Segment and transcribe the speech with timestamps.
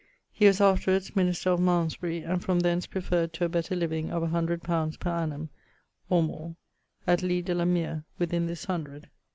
[0.31, 4.23] He was afterwards minister of Malmesbury, and from thence preferred to a better living of
[4.23, 4.97] 100 li.
[4.99, 5.49] per annum,
[6.09, 9.11] or +, at Leigh de la mere within this hundred.